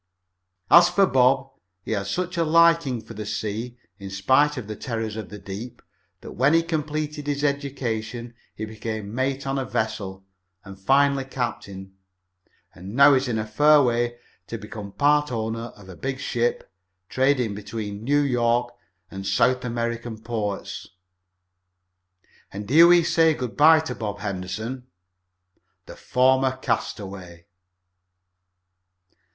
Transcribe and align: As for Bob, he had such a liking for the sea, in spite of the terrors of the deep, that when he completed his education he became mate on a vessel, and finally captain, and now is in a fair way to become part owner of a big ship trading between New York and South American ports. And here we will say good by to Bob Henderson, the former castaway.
As 0.71 0.89
for 0.89 1.05
Bob, 1.05 1.51
he 1.83 1.91
had 1.91 2.07
such 2.07 2.35
a 2.35 2.43
liking 2.43 3.01
for 3.03 3.13
the 3.13 3.23
sea, 3.27 3.77
in 3.99 4.09
spite 4.09 4.57
of 4.57 4.65
the 4.65 4.75
terrors 4.75 5.15
of 5.15 5.29
the 5.29 5.37
deep, 5.37 5.79
that 6.21 6.31
when 6.31 6.55
he 6.55 6.63
completed 6.63 7.27
his 7.27 7.43
education 7.43 8.33
he 8.55 8.65
became 8.65 9.13
mate 9.13 9.45
on 9.45 9.59
a 9.59 9.63
vessel, 9.63 10.25
and 10.65 10.79
finally 10.79 11.23
captain, 11.23 11.95
and 12.73 12.95
now 12.95 13.13
is 13.13 13.27
in 13.27 13.37
a 13.37 13.45
fair 13.45 13.83
way 13.83 14.15
to 14.47 14.57
become 14.57 14.91
part 14.91 15.31
owner 15.31 15.65
of 15.77 15.87
a 15.87 15.95
big 15.95 16.19
ship 16.19 16.73
trading 17.07 17.53
between 17.53 18.03
New 18.03 18.21
York 18.21 18.73
and 19.11 19.27
South 19.27 19.63
American 19.63 20.17
ports. 20.17 20.87
And 22.51 22.67
here 22.67 22.87
we 22.87 23.01
will 23.01 23.05
say 23.05 23.35
good 23.35 23.55
by 23.55 23.81
to 23.81 23.93
Bob 23.93 24.17
Henderson, 24.21 24.87
the 25.85 25.95
former 25.95 26.57
castaway. 26.57 27.45